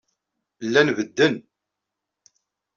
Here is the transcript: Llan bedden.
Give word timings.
Llan 0.65 0.89
bedden. 0.97 1.35